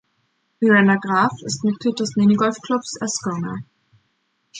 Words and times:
Miranda 0.59 0.95
Graf 0.97 1.31
ist 1.43 1.63
Mitglied 1.63 1.99
des 1.99 2.15
Minigolf-Clubs 2.15 2.99
Ascona. 2.99 3.59